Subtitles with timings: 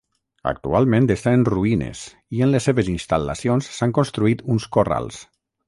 [0.51, 2.01] Actualment està en ruïnes
[2.37, 5.25] i en les seves instal·lacions s'han construït uns corrals.